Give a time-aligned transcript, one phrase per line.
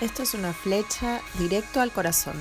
[0.00, 2.32] Esto es una flecha directo al corazón.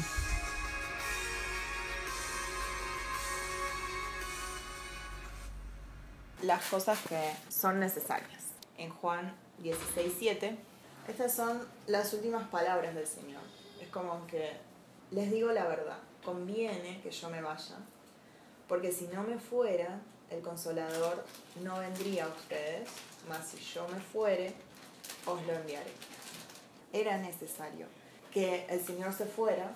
[6.41, 7.19] Las cosas que
[7.49, 8.43] son necesarias.
[8.77, 10.57] En Juan 16, 7,
[11.09, 13.41] estas son las últimas palabras del Señor.
[13.81, 14.53] Es como que
[15.11, 17.75] les digo la verdad, conviene que yo me vaya,
[18.69, 19.99] porque si no me fuera,
[20.29, 21.25] el consolador
[21.61, 22.87] no vendría a ustedes,
[23.27, 24.53] mas si yo me fuere,
[25.25, 26.18] os lo enviaré
[26.93, 27.87] era necesario
[28.33, 29.71] que el Señor se fuera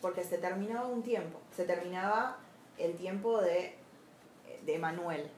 [0.00, 2.38] porque se terminaba un tiempo, se terminaba
[2.78, 3.76] el tiempo de,
[4.64, 5.30] de Manuel,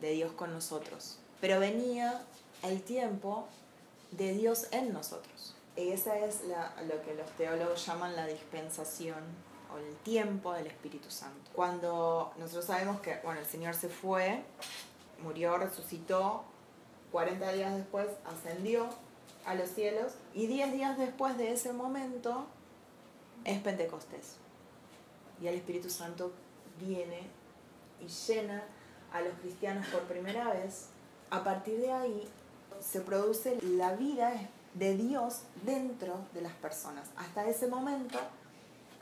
[0.00, 2.22] de Dios con nosotros, pero venía
[2.62, 3.48] el tiempo
[4.12, 5.54] de Dios en nosotros.
[5.76, 9.18] Y esa es lo que los teólogos llaman la dispensación
[9.74, 11.50] o el tiempo del Espíritu Santo.
[11.52, 14.42] Cuando nosotros sabemos que bueno, el Señor se fue,
[15.22, 16.44] murió, resucitó,
[17.10, 18.88] 40 días después ascendió,
[19.46, 22.46] a los cielos y diez días después de ese momento
[23.44, 24.36] es Pentecostés.
[25.40, 26.32] Y el Espíritu Santo
[26.78, 27.28] viene
[28.00, 28.62] y llena
[29.12, 30.88] a los cristianos por primera vez.
[31.30, 32.28] A partir de ahí
[32.80, 34.32] se produce la vida
[34.74, 37.08] de Dios dentro de las personas.
[37.16, 38.18] Hasta ese momento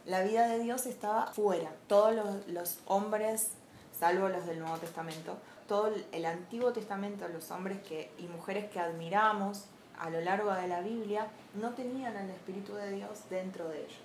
[0.05, 1.71] la vida de Dios estaba fuera.
[1.87, 2.15] Todos
[2.49, 3.51] los, hombres,
[3.99, 5.37] salvo los del Nuevo Testamento,
[5.69, 9.67] todo el Antiguo Testamento, los hombres que, y mujeres que admiramos,
[10.03, 14.01] a lo largo de la Biblia no tenían al Espíritu de Dios dentro de ellos.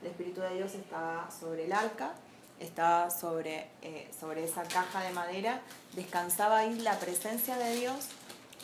[0.00, 2.12] El Espíritu de Dios estaba sobre el arca,
[2.58, 5.60] estaba sobre, eh, sobre esa caja de madera,
[5.92, 8.08] descansaba ahí la presencia de Dios,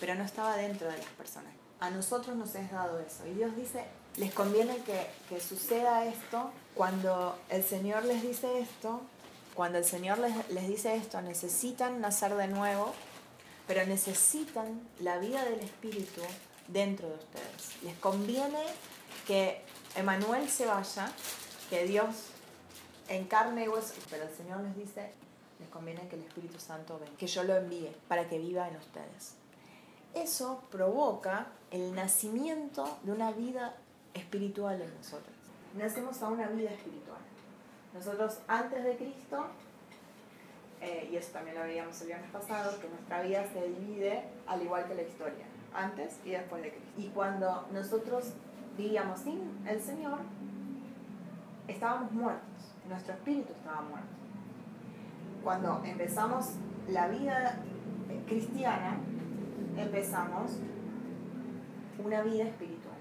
[0.01, 1.53] pero no estaba dentro de las personas.
[1.79, 3.27] A nosotros nos es dado eso.
[3.27, 3.85] Y Dios dice,
[4.17, 9.03] les conviene que, que suceda esto cuando el Señor les dice esto,
[9.55, 12.95] cuando el Señor les, les dice esto, necesitan nacer de nuevo,
[13.67, 16.23] pero necesitan la vida del Espíritu
[16.69, 17.83] dentro de ustedes.
[17.83, 18.63] Les conviene
[19.27, 19.63] que
[19.95, 21.11] Emanuel se vaya,
[21.71, 22.07] que Dios
[23.09, 25.13] encarne y hueso, pero el Señor les dice,
[25.59, 28.77] les conviene que el Espíritu Santo venga, que yo lo envíe para que viva en
[28.77, 29.35] ustedes.
[30.15, 33.77] Eso provoca el nacimiento de una vida
[34.15, 35.35] espiritual en nosotros.
[35.75, 37.19] Nacemos a una vida espiritual.
[37.93, 39.47] Nosotros antes de Cristo
[40.81, 44.63] eh, y eso también lo veíamos el viernes pasado, que nuestra vida se divide al
[44.63, 46.91] igual que la historia, antes y después de Cristo.
[46.97, 48.33] Y cuando nosotros
[48.77, 50.19] vivíamos sin el Señor,
[51.69, 54.09] estábamos muertos, nuestro espíritu estaba muerto.
[55.43, 56.53] Cuando empezamos
[56.89, 57.59] la vida
[58.27, 58.99] cristiana,
[59.77, 60.59] empezamos
[62.05, 62.97] una vida espiritual.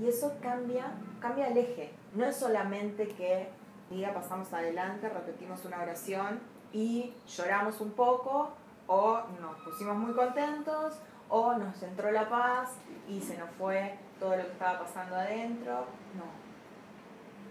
[0.00, 1.92] Y eso cambia, cambia el eje.
[2.14, 3.48] No es solamente que
[3.90, 6.40] día pasamos adelante, repetimos una oración
[6.72, 8.50] y lloramos un poco
[8.86, 10.98] o nos pusimos muy contentos
[11.30, 12.72] o nos entró la paz
[13.08, 15.86] y se nos fue todo lo que estaba pasando adentro.
[16.14, 16.40] No.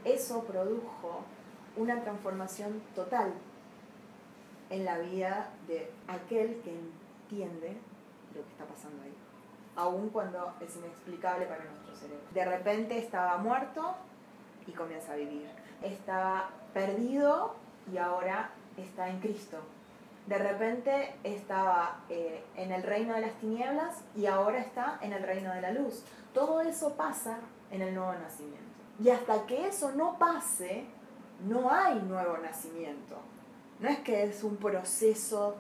[0.03, 1.23] Eso produjo
[1.75, 3.33] una transformación total
[4.69, 7.77] en la vida de aquel que entiende
[8.35, 9.13] lo que está pasando ahí.
[9.75, 12.25] Aun cuando es inexplicable para nuestro cerebro.
[12.33, 13.95] De repente estaba muerto
[14.67, 15.49] y comienza a vivir.
[15.81, 17.55] Estaba perdido
[17.91, 19.57] y ahora está en Cristo.
[20.29, 25.23] De repente estaba eh, en el reino de las tinieblas y ahora está en el
[25.23, 26.03] reino de la luz.
[26.35, 27.39] Todo eso pasa
[27.71, 28.69] en el nuevo nacimiento.
[29.03, 30.85] Y hasta que eso no pase,
[31.47, 33.17] no hay nuevo nacimiento.
[33.79, 35.55] No es que es un proceso,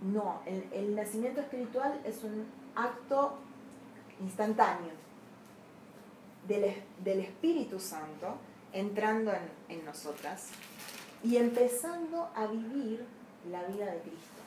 [0.00, 2.46] no, el, nacimiento espiritual es un
[2.76, 3.38] acto
[4.20, 4.92] instantáneo
[6.46, 8.36] del, Espíritu Santo
[8.72, 10.50] entrando en, en nosotras
[11.24, 13.04] y empezando a vivir
[13.50, 14.42] la vida de Cristo.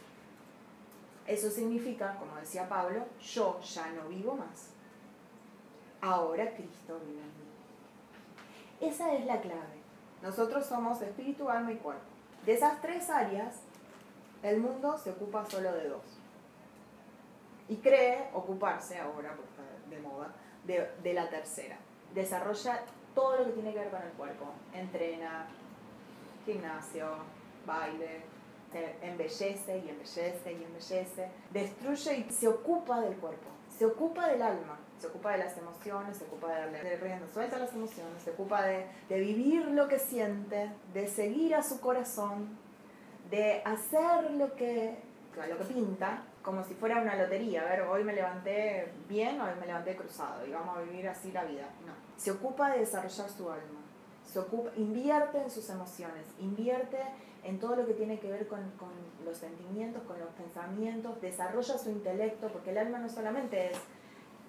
[1.25, 4.69] Eso significa, como decía Pablo, yo ya no vivo más.
[6.01, 8.89] Ahora Cristo vive en mí.
[8.89, 9.81] Esa es la clave.
[10.21, 12.03] Nosotros somos espíritu, alma y cuerpo.
[12.45, 13.55] De esas tres áreas,
[14.41, 16.03] el mundo se ocupa solo de dos.
[17.67, 20.31] Y cree ocuparse ahora, porque de moda,
[20.63, 21.77] de la tercera.
[22.13, 22.83] Desarrolla
[23.13, 24.45] todo lo que tiene que ver con el cuerpo.
[24.73, 25.47] Entrena,
[26.45, 27.17] gimnasio,
[27.65, 28.21] baile,
[29.01, 34.77] embellece y embellece y embellece, destruye y se ocupa del cuerpo, se ocupa del alma,
[34.99, 38.31] se ocupa de las emociones, se ocupa de darle rienda suelta a las emociones, se
[38.31, 42.57] ocupa de, de vivir lo que siente, de seguir a su corazón,
[43.29, 44.97] de hacer lo que,
[45.49, 47.61] lo que pinta, como si fuera una lotería.
[47.61, 51.31] A ver, hoy me levanté bien, hoy me levanté cruzado y vamos a vivir así
[51.31, 51.69] la vida.
[51.85, 53.87] No, se ocupa de desarrollar su alma
[54.27, 56.99] se ocupa, invierte en sus emociones, invierte
[57.47, 58.89] en todo lo que tiene que ver con, con,
[59.23, 63.77] los sentimientos, con los pensamientos, desarrolla su intelecto, porque el alma no solamente es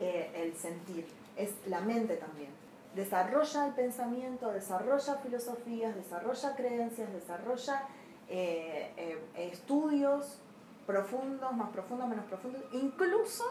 [0.01, 1.07] eh, el sentir,
[1.37, 2.51] es la mente también.
[2.95, 7.89] Desarrolla el pensamiento, desarrolla filosofías, desarrolla creencias, desarrolla
[8.29, 10.39] eh, eh, estudios
[10.87, 13.45] profundos, más profundos, menos profundos, incluso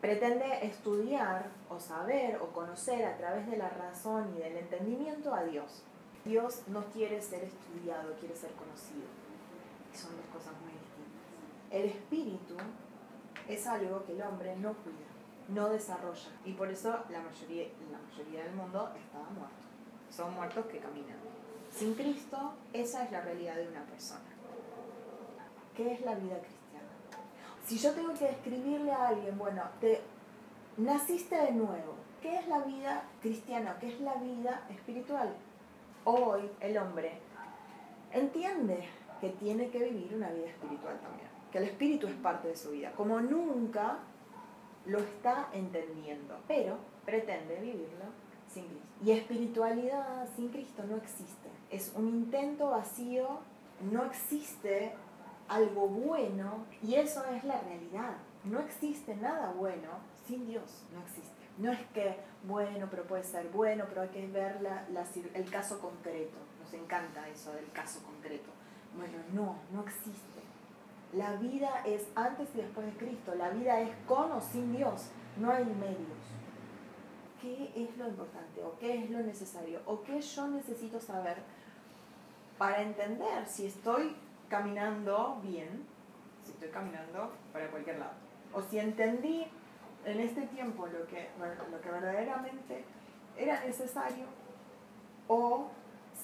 [0.00, 5.42] pretende estudiar o saber o conocer a través de la razón y del entendimiento a
[5.44, 5.84] Dios.
[6.24, 9.06] Dios no quiere ser estudiado, quiere ser conocido.
[9.92, 11.22] Y son dos cosas muy distintas.
[11.70, 12.56] El espíritu
[13.48, 15.10] es algo que el hombre no cuida,
[15.48, 16.30] no desarrolla.
[16.44, 19.66] Y por eso la mayoría, la mayoría del mundo estaba muerto.
[20.10, 21.16] Son muertos que caminan.
[21.74, 24.20] Sin Cristo, esa es la realidad de una persona.
[25.74, 26.62] ¿Qué es la vida cristiana?
[27.66, 30.02] Si yo tengo que describirle a alguien, bueno, te
[30.76, 33.78] naciste de nuevo, ¿qué es la vida cristiana?
[33.80, 35.34] ¿Qué es la vida espiritual?
[36.04, 37.12] Hoy el hombre
[38.12, 38.88] entiende
[39.20, 42.70] que tiene que vivir una vida espiritual también, que el espíritu es parte de su
[42.70, 43.98] vida, como nunca
[44.86, 48.04] lo está entendiendo, pero pretende vivirlo
[48.48, 48.86] sin Cristo.
[49.04, 53.38] Y espiritualidad sin Cristo no existe, es un intento vacío,
[53.90, 54.92] no existe
[55.48, 58.16] algo bueno y eso es la realidad.
[58.44, 59.88] No existe nada bueno
[60.26, 61.41] sin Dios, no existe.
[61.62, 64.58] No es que, bueno, pero puede ser bueno, pero hay que ver
[65.32, 66.36] el caso concreto.
[66.60, 68.50] Nos encanta eso del caso concreto.
[68.96, 70.42] Bueno, no, no existe.
[71.12, 73.36] La vida es antes y después de Cristo.
[73.36, 75.10] La vida es con o sin Dios.
[75.36, 76.18] No hay medios.
[77.40, 78.60] ¿Qué es lo importante?
[78.64, 79.82] ¿O qué es lo necesario?
[79.86, 81.36] ¿O qué yo necesito saber
[82.58, 84.16] para entender si estoy
[84.48, 85.86] caminando bien,
[86.42, 88.14] si estoy caminando para cualquier lado?
[88.52, 89.46] O si entendí
[90.04, 91.30] en este tiempo lo que,
[91.70, 92.84] lo que verdaderamente
[93.36, 94.26] era necesario
[95.28, 95.70] o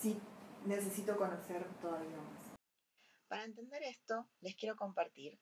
[0.00, 0.20] si
[0.64, 2.58] necesito conocer todavía más.
[3.28, 5.38] Para entender esto, les quiero compartir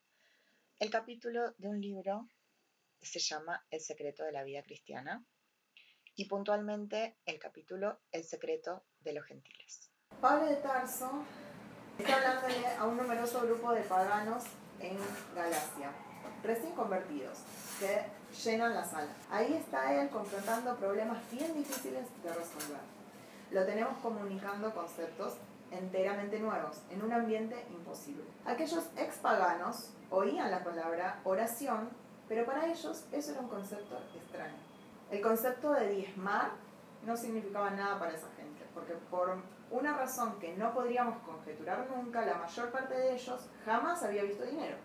[0.78, 2.28] el capítulo de un libro
[2.98, 5.24] que se llama El secreto de la vida cristiana
[6.14, 9.90] y puntualmente el capítulo El secreto de los gentiles.
[10.20, 11.24] Pablo de Tarso
[11.98, 14.44] está hablándole a un numeroso grupo de paganos
[14.80, 14.98] en
[15.34, 15.92] Galacia,
[16.42, 17.38] recién convertidos,
[17.78, 18.04] que
[18.44, 19.08] llenan la sala.
[19.30, 22.80] Ahí está él confrontando problemas bien difíciles de resolver.
[23.50, 25.34] Lo tenemos comunicando conceptos
[25.70, 28.24] enteramente nuevos, en un ambiente imposible.
[28.44, 31.88] Aquellos ex-paganos oían la palabra oración,
[32.28, 34.56] pero para ellos eso era un concepto extraño.
[35.10, 36.50] El concepto de diezmar
[37.04, 39.36] no significaba nada para esa gente, porque por
[39.70, 44.44] una razón que no podríamos conjeturar nunca, la mayor parte de ellos jamás había visto
[44.44, 44.76] dinero.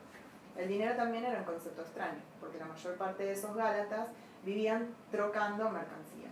[0.57, 4.07] El dinero también era un concepto extraño, porque la mayor parte de esos gálatas
[4.43, 6.31] vivían trocando mercancías.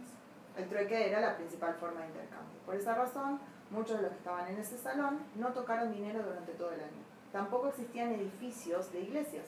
[0.57, 2.59] El trueque era la principal forma de intercambio.
[2.65, 3.39] Por esa razón,
[3.71, 7.03] muchos de los que estaban en ese salón no tocaron dinero durante todo el año.
[7.31, 9.45] Tampoco existían edificios de iglesias,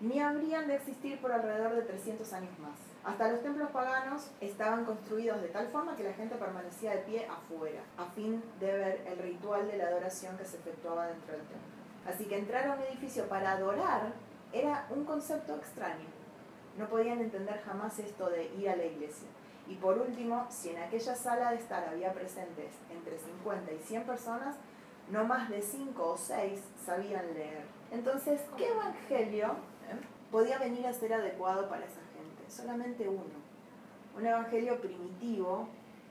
[0.00, 2.76] ni habrían de existir por alrededor de 300 años más.
[3.04, 7.26] Hasta los templos paganos estaban construidos de tal forma que la gente permanecía de pie
[7.26, 11.42] afuera, a fin de ver el ritual de la adoración que se efectuaba dentro del
[11.42, 11.81] templo.
[12.06, 14.12] Así que entrar a un edificio para adorar
[14.52, 16.06] era un concepto extraño.
[16.78, 19.28] No podían entender jamás esto de ir a la iglesia.
[19.68, 24.04] Y por último, si en aquella sala de estar había presentes entre 50 y 100
[24.04, 24.56] personas,
[25.10, 27.64] no más de 5 o 6 sabían leer.
[27.90, 32.50] Entonces, ¿qué evangelio eh, podía venir a ser adecuado para esa gente?
[32.50, 33.42] Solamente uno.
[34.16, 35.68] Un evangelio primitivo,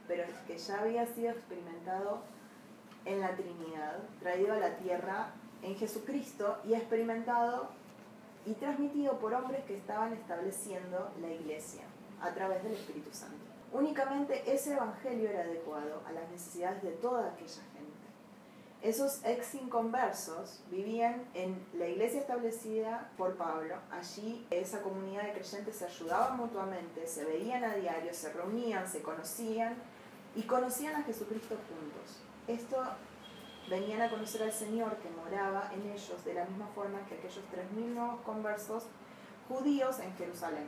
[0.07, 2.21] pero que ya había sido experimentado
[3.05, 5.33] en la Trinidad, traído a la tierra
[5.63, 7.70] en Jesucristo y experimentado
[8.46, 11.84] y transmitido por hombres que estaban estableciendo la iglesia
[12.22, 13.38] a través del Espíritu Santo.
[13.72, 17.91] Únicamente ese evangelio era adecuado a las necesidades de toda aquella gente.
[18.82, 23.75] Esos ex inconversos vivían en la iglesia establecida por Pablo.
[23.91, 29.03] Allí esa comunidad de creyentes se ayudaban mutuamente, se veían a diario, se reunían, se
[29.03, 29.75] conocían
[30.36, 32.22] y conocían a Jesucristo juntos.
[32.48, 32.84] Esto
[33.70, 37.44] venían a conocer al Señor que moraba en ellos de la misma forma que aquellos
[37.53, 38.88] 3.000 nuevos conversos
[39.48, 40.68] judíos en Jerusalén,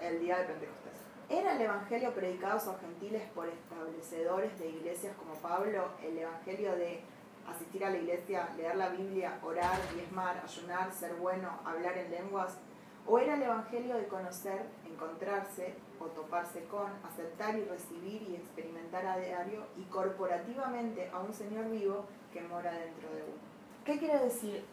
[0.00, 0.94] el día de Pentecostés.
[1.28, 6.76] ¿Era el Evangelio predicado a los gentiles por establecedores de iglesias como Pablo, el Evangelio
[6.76, 7.00] de
[7.48, 12.58] asistir a la iglesia, leer la Biblia, orar, diezmar, ayunar, ser bueno, hablar en lenguas?
[13.06, 18.83] ¿O era el Evangelio de conocer, encontrarse o toparse con, aceptar y recibir y experimentar
[18.96, 23.42] a diario y corporativamente a un Señor vivo que mora dentro de uno?
[23.84, 24.64] ¿Qué quiere decir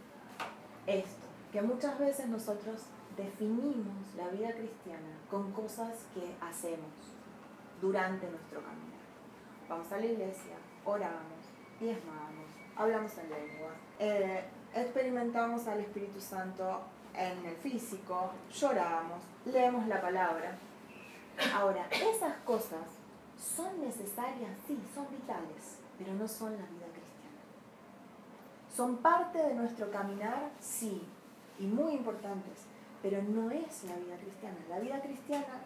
[0.86, 1.28] esto?
[1.52, 2.82] Que muchas veces nosotros
[3.18, 6.92] definimos la vida cristiana con cosas que hacemos
[7.82, 8.92] durante nuestro camino.
[9.68, 11.42] Vamos a la iglesia, oramos,
[11.80, 14.44] diezmamos, hablamos en lengua, eh,
[14.76, 16.82] experimentamos al Espíritu Santo
[17.14, 20.56] en el físico, lloramos, leemos la palabra.
[21.56, 23.01] Ahora, esas cosas
[23.42, 27.42] son necesarias, sí, son vitales, pero no son la vida cristiana.
[28.74, 31.02] Son parte de nuestro caminar, sí,
[31.60, 32.66] y muy importantes,
[33.02, 34.58] pero no es la vida cristiana.
[34.70, 35.62] La vida cristiana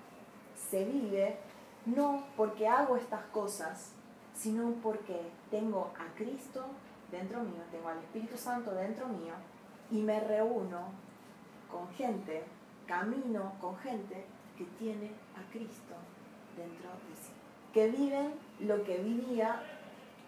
[0.70, 1.38] se vive
[1.86, 3.91] no porque hago estas cosas,
[4.34, 6.65] sino porque tengo a Cristo
[7.12, 9.34] dentro mío, tengo al Espíritu Santo dentro mío
[9.91, 10.88] y me reúno
[11.70, 12.44] con gente,
[12.88, 14.25] camino con gente
[14.58, 15.94] que tiene a Cristo
[16.55, 17.35] dentro de sí,
[17.75, 19.62] que viven lo que vivía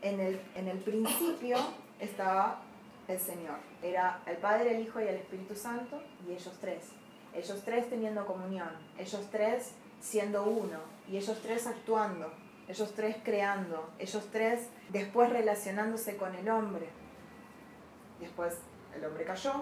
[0.02, 1.56] en el, en el principio
[1.98, 2.60] estaba
[3.08, 3.56] el Señor.
[3.82, 6.90] Era el Padre, el Hijo y el Espíritu Santo y ellos tres.
[7.34, 12.34] Ellos tres teniendo comunión, ellos tres siendo uno y ellos tres actuando,
[12.68, 16.90] ellos tres creando, ellos tres después relacionándose con el hombre.
[18.20, 18.58] Después
[18.94, 19.54] el hombre cayó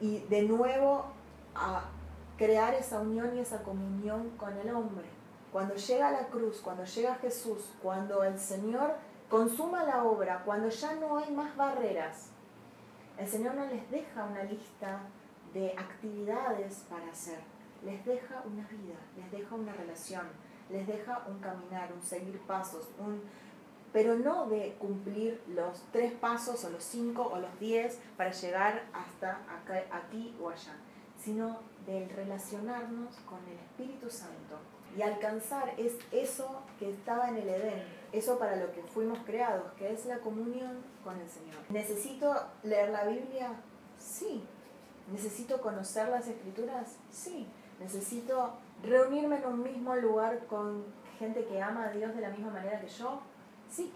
[0.00, 1.04] y de nuevo
[1.54, 1.84] a
[2.36, 5.17] crear esa unión y esa comunión con el hombre.
[5.52, 8.94] Cuando llega la cruz, cuando llega Jesús, cuando el Señor
[9.28, 12.30] consuma la obra, cuando ya no hay más barreras,
[13.16, 15.00] el Señor no les deja una lista
[15.52, 17.38] de actividades para hacer,
[17.84, 20.26] les deja una vida, les deja una relación,
[20.70, 23.22] les deja un caminar, un seguir pasos, un
[23.92, 28.84] pero no de cumplir los tres pasos o los cinco o los diez para llegar
[28.92, 30.76] hasta acá, aquí o allá,
[31.18, 34.58] sino del relacionarnos con el Espíritu Santo
[34.96, 39.72] y alcanzar es eso que estaba en el Edén, eso para lo que fuimos creados,
[39.72, 41.56] que es la comunión con el Señor.
[41.70, 43.52] ¿Necesito leer la Biblia?
[43.98, 44.44] Sí.
[45.10, 46.96] ¿Necesito conocer las escrituras?
[47.10, 47.46] Sí.
[47.80, 48.52] ¿Necesito
[48.82, 50.84] reunirme en un mismo lugar con
[51.18, 53.20] gente que ama a Dios de la misma manera que yo?
[53.70, 53.92] Sí,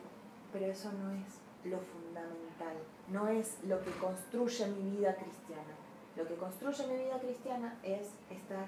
[0.53, 2.77] pero eso no es lo fundamental,
[3.09, 5.82] no es lo que construye mi vida cristiana.
[6.17, 8.67] Lo que construye mi vida cristiana es estar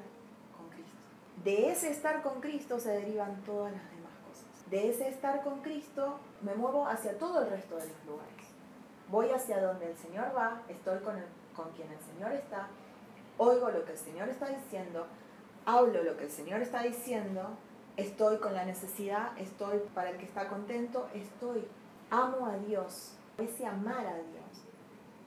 [0.57, 0.97] con Cristo.
[1.45, 4.71] De ese estar con Cristo se derivan todas las demás cosas.
[4.71, 8.47] De ese estar con Cristo me muevo hacia todo el resto de los lugares.
[9.09, 11.17] Voy hacia donde el Señor va, estoy con,
[11.55, 12.69] con quien el Señor está,
[13.37, 15.07] oigo lo que el Señor está diciendo,
[15.67, 17.43] hablo lo que el Señor está diciendo
[17.97, 21.65] estoy con la necesidad, estoy para el que está contento, estoy,
[22.11, 23.13] amo a Dios.
[23.39, 24.65] Ese amar a Dios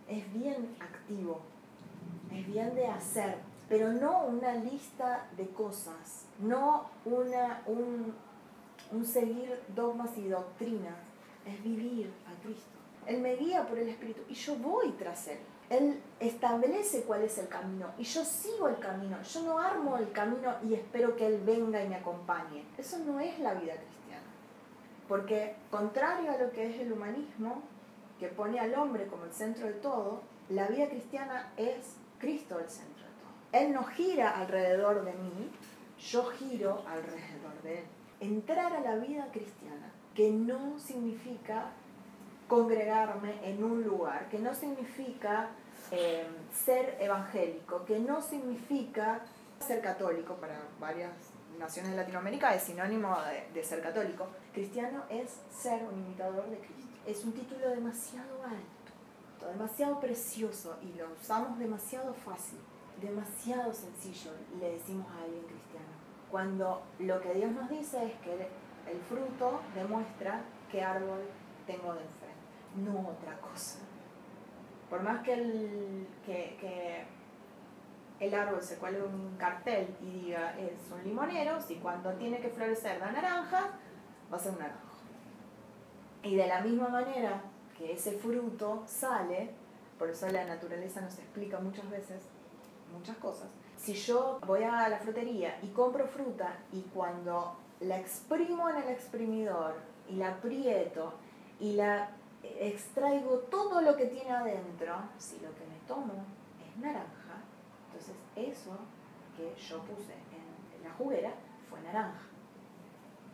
[0.07, 1.41] es bien activo,
[2.31, 3.37] es bien de hacer,
[3.69, 8.13] pero no una lista de cosas, no una, un,
[8.91, 10.95] un seguir dogmas y doctrinas,
[11.45, 12.77] es vivir a Cristo.
[13.05, 15.39] Él me guía por el Espíritu y yo voy tras Él.
[15.69, 19.21] Él establece cuál es el camino y yo sigo el camino.
[19.21, 22.63] Yo no armo el camino y espero que Él venga y me acompañe.
[22.77, 24.23] Eso no es la vida cristiana.
[25.07, 27.61] Porque contrario a lo que es el humanismo,
[28.19, 32.69] que pone al hombre como el centro de todo, la vida cristiana es Cristo el
[32.69, 33.61] centro de todo.
[33.61, 35.51] Él no gira alrededor de mí,
[35.99, 37.85] yo giro alrededor de Él.
[38.19, 41.71] Entrar a la vida cristiana, que no significa
[42.47, 45.49] congregarme en un lugar, que no significa
[45.91, 49.21] eh, ser evangélico, que no significa
[49.59, 51.11] ser católico para varias
[51.59, 54.27] naciones de Latinoamérica, es sinónimo de, de ser católico.
[54.53, 56.97] Cristiano es ser un imitador de Cristo.
[57.05, 58.76] Es un título demasiado alto,
[59.47, 62.59] demasiado precioso y lo usamos demasiado fácil,
[63.01, 65.87] demasiado sencillo, le decimos a alguien cristiano.
[66.31, 68.33] Cuando lo que Dios nos dice es que
[68.91, 71.21] el fruto demuestra qué árbol
[71.65, 72.27] tengo de enfrente
[72.77, 73.79] no otra cosa.
[74.89, 77.05] Por más que el, que,
[78.19, 82.49] el árbol se cuelgue un cartel y diga es un limonero, si cuando tiene que
[82.49, 83.71] florecer da naranja,
[84.31, 84.81] va a ser un naranjo.
[86.23, 87.41] Y de la misma manera
[87.77, 89.51] que ese fruto sale,
[89.97, 92.21] por eso la naturaleza nos explica muchas veces
[92.93, 93.47] muchas cosas.
[93.77, 98.89] Si yo voy a la frutería y compro fruta y cuando la exprimo en el
[98.89, 99.75] exprimidor
[100.09, 101.13] y la aprieto
[101.59, 102.09] y la
[102.43, 106.13] extraigo todo lo que tiene adentro, si lo que me tomo
[106.65, 107.41] es naranja,
[107.87, 108.77] entonces eso
[109.35, 111.33] que yo puse en la juguera
[111.69, 112.21] fue naranja.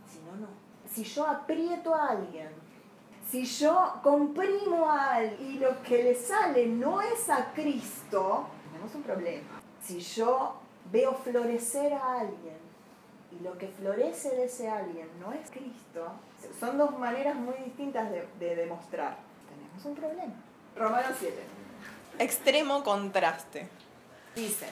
[0.07, 0.47] Si no, no.
[0.89, 2.49] Si yo aprieto a alguien,
[3.29, 8.93] si yo comprimo a alguien y lo que le sale no es a Cristo, tenemos
[8.95, 9.61] un problema.
[9.81, 10.55] Si yo
[10.91, 12.57] veo florecer a alguien
[13.31, 16.11] y lo que florece de ese alguien no es Cristo,
[16.59, 19.17] son dos maneras muy distintas de, demostrar.
[19.49, 20.33] Tenemos un problema.
[20.75, 21.35] Romanos 7.
[22.19, 23.67] Extremo contraste.
[24.35, 24.67] Dice,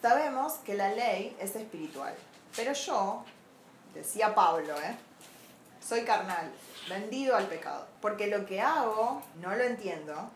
[0.00, 2.14] sabemos que la ley es espiritual,
[2.56, 3.24] pero yo,
[3.94, 4.96] decía Pablo, ¿eh?
[5.80, 6.50] Soy carnal,
[6.88, 10.30] vendido al pecado, porque lo que hago no lo entiendo,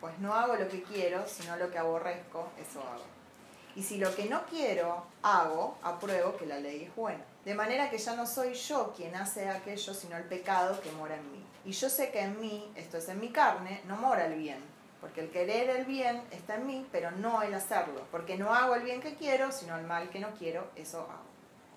[0.00, 3.04] pues no hago lo que quiero, sino lo que aborrezco, eso hago.
[3.74, 7.22] Y si lo que no quiero hago, apruebo que la ley es buena.
[7.44, 11.16] De manera que ya no soy yo quien hace aquello, sino el pecado que mora
[11.16, 11.44] en mí.
[11.64, 14.58] Y yo sé que en mí, esto es en mi carne, no mora el bien.
[15.00, 18.02] Porque el querer el bien está en mí, pero no el hacerlo.
[18.10, 21.27] Porque no hago el bien que quiero, sino el mal que no quiero, eso hago.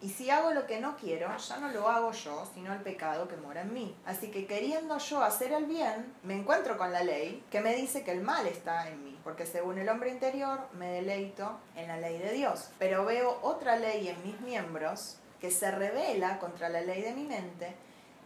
[0.01, 3.27] Y si hago lo que no quiero, ya no lo hago yo, sino el pecado
[3.27, 3.95] que mora en mí.
[4.03, 8.03] Así que queriendo yo hacer el bien, me encuentro con la ley que me dice
[8.03, 9.19] que el mal está en mí.
[9.23, 12.71] Porque según el hombre interior, me deleito en la ley de Dios.
[12.79, 17.23] Pero veo otra ley en mis miembros que se revela contra la ley de mi
[17.23, 17.75] mente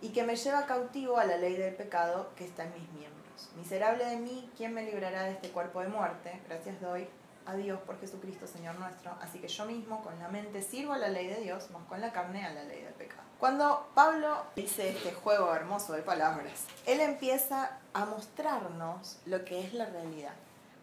[0.02, 3.50] y que me lleva cautivo a la ley del pecado que está en mis miembros.
[3.58, 6.42] Miserable de mí, ¿quién me librará de este cuerpo de muerte?
[6.48, 7.08] Gracias doy
[7.46, 9.16] a Dios por Jesucristo, Señor nuestro.
[9.22, 12.02] Así que yo mismo con la mente sirvo a la ley de Dios, más con
[12.02, 13.24] la carne a la ley del pecado.
[13.40, 19.74] Cuando Pablo dice este juego hermoso de palabras, él empieza a mostrarnos lo que es
[19.74, 20.34] la realidad.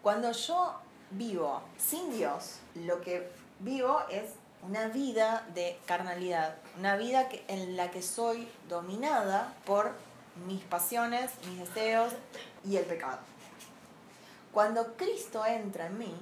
[0.01, 0.75] Cuando yo
[1.11, 3.29] vivo sin Dios, lo que
[3.59, 9.91] vivo es una vida de carnalidad, una vida en la que soy dominada por
[10.47, 12.13] mis pasiones, mis deseos
[12.63, 13.19] y el pecado.
[14.51, 16.15] Cuando Cristo entra en mí,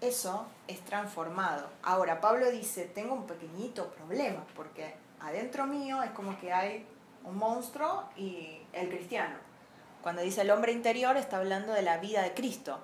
[0.00, 1.68] eso es transformado.
[1.82, 6.86] Ahora, Pablo dice, tengo un pequeñito problema, porque adentro mío es como que hay
[7.24, 9.36] un monstruo y el cristiano.
[10.02, 12.78] Cuando dice el hombre interior está hablando de la vida de Cristo,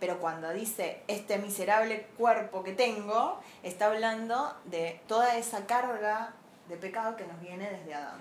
[0.00, 6.34] pero cuando dice este miserable cuerpo que tengo, está hablando de toda esa carga
[6.68, 8.20] de pecado que nos viene desde Adán.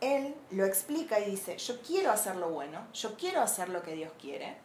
[0.00, 3.94] Él lo explica y dice, yo quiero hacer lo bueno, yo quiero hacer lo que
[3.94, 4.56] Dios quiere,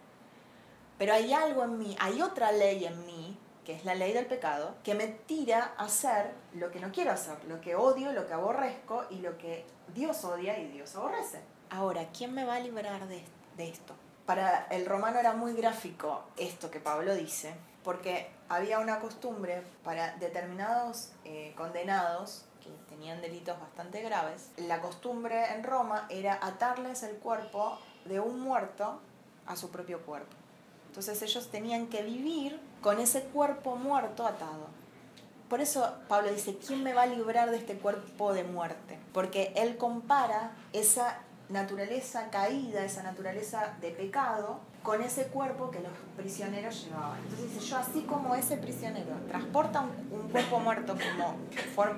[1.02, 4.28] pero hay algo en mí, hay otra ley en mí, que es la ley del
[4.28, 8.28] pecado, que me tira a hacer lo que no quiero hacer, lo que odio, lo
[8.28, 9.66] que aborrezco y lo que
[9.96, 11.42] Dios odia y Dios aborrece.
[11.72, 13.24] Ahora, ¿quién me va a librar de,
[13.58, 13.96] esto?
[14.28, 20.16] Para el romano era muy gráfico esto que Pablo dice, porque había una costumbre para
[20.18, 27.16] determinados eh, condenados que tenían delitos bastante graves, la costumbre en Roma era atarles el
[27.16, 29.00] cuerpo de un muerto
[29.48, 30.41] a su propio cuerpo.
[30.92, 34.68] Entonces ellos tenían que vivir con ese cuerpo muerto atado.
[35.48, 39.00] Por eso Pablo dice, ¿quién me va a librar de este cuerpo de muerte?
[39.14, 45.94] Porque él compara esa naturaleza caída, esa naturaleza de pecado, con ese cuerpo que los
[46.18, 47.20] prisioneros llevaban.
[47.30, 51.38] Entonces yo así como ese prisionero transporta un, cuerpo muerto como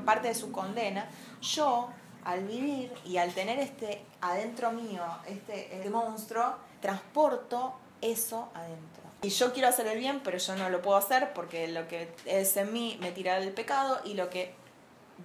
[0.06, 1.08] parte de su condena,
[1.42, 1.90] yo
[2.26, 7.74] al vivir y al tener este adentro mío, este, este monstruo, transporto
[8.12, 9.04] eso adentro.
[9.22, 12.14] Y yo quiero hacer el bien, pero yo no lo puedo hacer porque lo que
[12.26, 14.54] es en mí me tira del pecado y lo que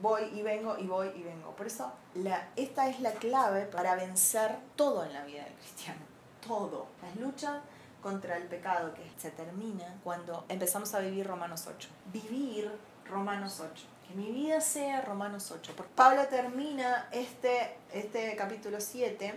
[0.00, 1.50] voy y vengo y voy y vengo.
[1.56, 6.00] Por eso la, esta es la clave para vencer todo en la vida del cristiano.
[6.46, 6.86] Todo.
[7.02, 7.60] Las luchas
[8.00, 11.88] contra el pecado que se termina cuando empezamos a vivir Romanos 8.
[12.12, 12.70] Vivir
[13.04, 13.84] Romanos 8.
[14.06, 15.72] Que mi vida sea Romanos 8.
[15.76, 19.34] Porque Pablo termina este, este capítulo 7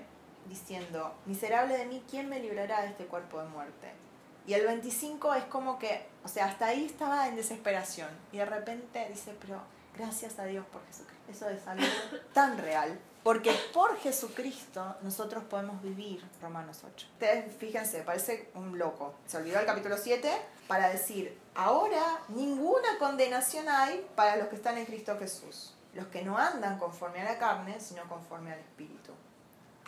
[0.51, 3.93] diciendo, miserable de mí, ¿quién me librará de este cuerpo de muerte?
[4.45, 8.09] Y el 25 es como que, o sea, hasta ahí estaba en desesperación.
[8.33, 9.61] Y de repente dice, pero
[9.95, 11.31] gracias a Dios por Jesucristo.
[11.31, 11.85] Eso es algo
[12.33, 12.99] tan real.
[13.23, 17.07] Porque por Jesucristo nosotros podemos vivir Romanos 8.
[17.13, 19.13] Ustedes fíjense, parece un loco.
[19.27, 20.29] Se olvidó el capítulo 7
[20.67, 25.75] para decir, ahora ninguna condenación hay para los que están en Cristo Jesús.
[25.93, 29.13] Los que no andan conforme a la carne, sino conforme al Espíritu.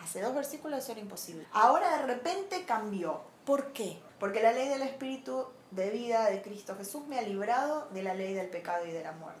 [0.04, 1.46] Hace dos versículos eso era imposible.
[1.50, 3.22] Ahora de repente cambió.
[3.46, 3.98] ¿Por qué?
[4.20, 8.12] Porque la ley del Espíritu de vida de Cristo Jesús me ha librado de la
[8.12, 9.40] ley del pecado y de la muerte.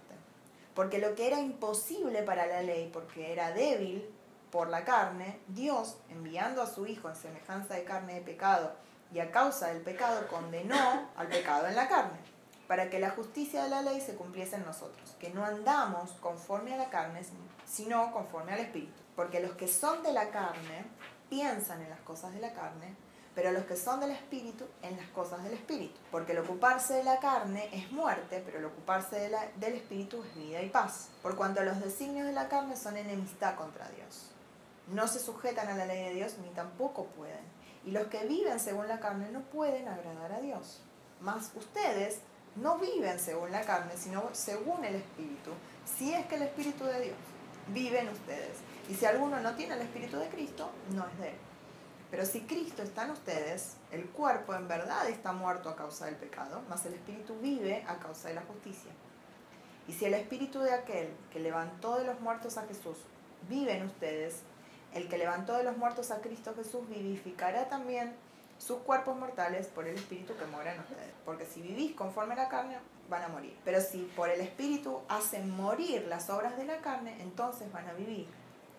[0.74, 4.08] Porque lo que era imposible para la ley, porque era débil
[4.50, 8.72] por la carne, Dios, enviando a su Hijo en semejanza de carne de pecado
[9.12, 12.18] y a causa del pecado, condenó al pecado en la carne,
[12.66, 16.72] para que la justicia de la ley se cumpliese en nosotros, que no andamos conforme
[16.72, 17.20] a la carne,
[17.66, 19.03] sino conforme al Espíritu.
[19.16, 20.84] Porque los que son de la carne
[21.28, 22.94] piensan en las cosas de la carne,
[23.34, 25.98] pero los que son del Espíritu en las cosas del Espíritu.
[26.10, 30.62] Porque el ocuparse de la carne es muerte, pero el ocuparse del Espíritu es vida
[30.62, 31.08] y paz.
[31.22, 34.30] Por cuanto los designios de la carne son enemistad contra Dios.
[34.88, 37.44] No se sujetan a la ley de Dios ni tampoco pueden.
[37.84, 40.80] Y los que viven según la carne no pueden agradar a Dios.
[41.20, 42.18] Mas ustedes
[42.56, 45.50] no viven según la carne, sino según el Espíritu,
[45.84, 47.16] si es que el Espíritu de Dios
[47.68, 48.58] vive en ustedes.
[48.88, 51.36] Y si alguno no tiene el Espíritu de Cristo, no es de él.
[52.10, 56.16] Pero si Cristo está en ustedes, el cuerpo en verdad está muerto a causa del
[56.16, 58.92] pecado, mas el Espíritu vive a causa de la justicia.
[59.88, 62.98] Y si el Espíritu de aquel que levantó de los muertos a Jesús
[63.48, 64.42] vive en ustedes,
[64.94, 68.14] el que levantó de los muertos a Cristo Jesús vivificará también
[68.58, 71.10] sus cuerpos mortales por el Espíritu que mora en ustedes.
[71.24, 72.78] Porque si vivís conforme a la carne,
[73.10, 73.56] van a morir.
[73.64, 77.92] Pero si por el Espíritu hacen morir las obras de la carne, entonces van a
[77.92, 78.28] vivir.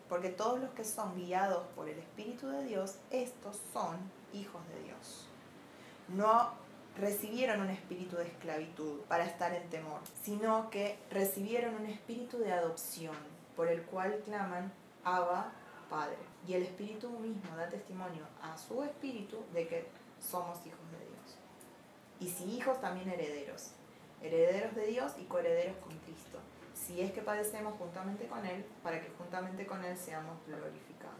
[0.09, 3.97] Porque todos los que son guiados por el Espíritu de Dios, estos son
[4.33, 5.27] hijos de Dios.
[6.09, 6.51] No
[6.97, 12.53] recibieron un espíritu de esclavitud para estar en temor, sino que recibieron un espíritu de
[12.53, 13.15] adopción,
[13.55, 14.71] por el cual claman
[15.03, 15.51] Abba,
[15.89, 16.17] Padre.
[16.47, 19.87] Y el Espíritu mismo da testimonio a su Espíritu de que
[20.19, 21.37] somos hijos de Dios.
[22.19, 23.71] Y si hijos, también herederos.
[24.21, 26.39] Herederos de Dios y coherederos con Cristo.
[26.85, 31.15] Si es que padecemos juntamente con Él, para que juntamente con Él seamos glorificados.